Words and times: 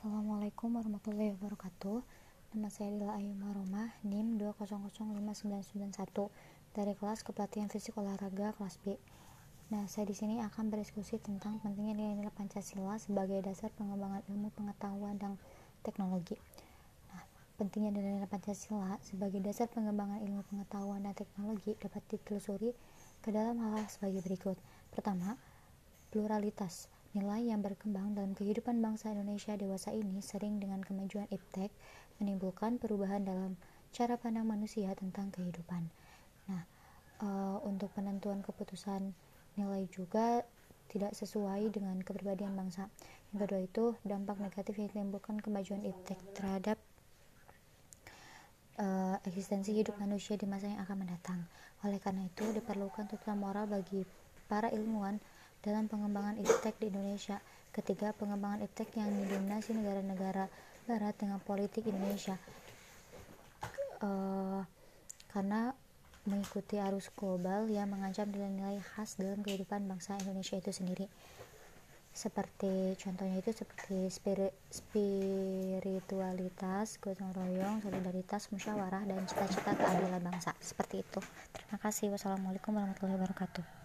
Assalamualaikum 0.00 0.80
warahmatullahi 0.80 1.36
wabarakatuh 1.36 2.00
Nama 2.56 2.72
saya 2.72 2.88
adalah 2.88 3.20
Ayu 3.20 3.36
Maromah 3.36 3.92
NIM 4.00 4.40
2005991 4.40 5.92
dari 6.72 6.96
kelas 6.96 7.20
Kepelatihan 7.20 7.68
Fisik 7.68 8.00
Olahraga 8.00 8.56
kelas 8.56 8.80
B 8.80 8.96
Nah, 9.68 9.84
saya 9.92 10.08
di 10.08 10.16
sini 10.16 10.40
akan 10.40 10.72
berdiskusi 10.72 11.20
tentang 11.20 11.60
pentingnya 11.60 11.92
nilai-nilai 12.00 12.32
Pancasila 12.32 12.96
sebagai 12.96 13.44
dasar 13.44 13.68
pengembangan 13.76 14.24
ilmu 14.32 14.48
pengetahuan 14.56 15.20
dan 15.20 15.36
teknologi. 15.84 16.40
Nah, 17.12 17.20
pentingnya 17.60 17.92
nilai-nilai 17.92 18.24
Pancasila 18.24 18.96
sebagai 19.04 19.44
dasar 19.44 19.68
pengembangan 19.68 20.24
ilmu 20.24 20.48
pengetahuan 20.48 21.04
dan 21.04 21.12
teknologi 21.12 21.76
dapat 21.76 22.00
ditelusuri 22.08 22.72
ke 23.20 23.28
dalam 23.28 23.60
hal-hal 23.60 23.84
sebagai 23.92 24.24
berikut. 24.24 24.56
Pertama, 24.96 25.36
pluralitas. 26.08 26.88
Nilai 27.10 27.50
yang 27.50 27.58
berkembang 27.58 28.14
dalam 28.14 28.38
kehidupan 28.38 28.78
bangsa 28.78 29.10
Indonesia 29.10 29.58
dewasa 29.58 29.90
ini 29.90 30.22
sering 30.22 30.62
dengan 30.62 30.78
kemajuan 30.78 31.26
iptek 31.30 31.74
menimbulkan 32.22 32.78
perubahan 32.78 33.26
dalam 33.26 33.58
cara 33.90 34.14
pandang 34.14 34.46
manusia 34.46 34.94
tentang 34.94 35.34
kehidupan. 35.34 35.90
Nah, 36.46 36.62
e, 37.18 37.28
untuk 37.66 37.90
penentuan 37.98 38.46
keputusan 38.46 39.10
nilai 39.58 39.90
juga 39.90 40.46
tidak 40.90 41.14
sesuai 41.14 41.70
dengan 41.74 41.98
kepribadian 42.02 42.54
bangsa. 42.54 42.90
Yang 43.30 43.38
kedua 43.46 43.60
itu 43.62 43.84
dampak 44.02 44.38
negatif 44.42 44.78
yang 44.78 44.88
ditimbulkan 44.90 45.38
kemajuan 45.38 45.86
iptek 45.86 46.18
terhadap 46.34 46.78
uh, 48.80 49.16
eksistensi 49.22 49.70
hidup 49.70 49.94
manusia 50.02 50.34
di 50.34 50.50
masa 50.50 50.66
yang 50.66 50.82
akan 50.82 51.06
mendatang. 51.06 51.40
Oleh 51.86 52.02
karena 52.02 52.26
itu, 52.26 52.42
diperlukan 52.50 53.06
tuntutan 53.06 53.38
moral 53.38 53.70
bagi 53.70 54.02
para 54.50 54.66
ilmuwan 54.74 55.22
dalam 55.60 55.86
pengembangan 55.86 56.40
iptek 56.40 56.76
di 56.80 56.92
Indonesia. 56.92 57.38
Ketiga, 57.70 58.12
pengembangan 58.16 58.66
iptek 58.66 58.98
yang 58.98 59.12
didominasi 59.12 59.76
negara-negara 59.76 60.50
barat 60.84 61.14
dengan 61.16 61.38
politik 61.40 61.86
Indonesia. 61.86 62.36
Uh, 64.00 64.64
karena 65.30 65.72
mengikuti 66.24 66.76
arus 66.76 67.08
global 67.12 67.68
yang 67.68 67.88
mengancam 67.88 68.28
nilai-nilai 68.28 68.80
khas 68.80 69.16
dalam 69.16 69.40
kehidupan 69.40 69.88
bangsa 69.88 70.20
Indonesia 70.20 70.60
itu 70.60 70.72
sendiri 70.72 71.08
seperti 72.10 72.98
contohnya 72.98 73.38
itu 73.38 73.54
seperti 73.54 74.10
spirit, 74.10 74.50
spiritualitas, 74.66 76.98
gotong 76.98 77.30
royong, 77.30 77.86
solidaritas, 77.86 78.50
musyawarah 78.50 79.06
dan 79.06 79.22
cita-cita 79.30 79.78
keadilan 79.78 80.18
bangsa 80.18 80.50
seperti 80.58 81.06
itu. 81.06 81.22
Terima 81.54 81.78
kasih. 81.78 82.10
Wassalamualaikum 82.10 82.74
warahmatullahi 82.74 83.14
wabarakatuh. 83.14 83.79